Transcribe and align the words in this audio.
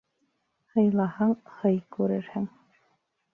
Һыйлаһаң, 0.77 1.35
һый 1.59 1.77
күрерһең. 1.97 2.49